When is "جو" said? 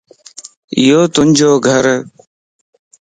1.37-1.51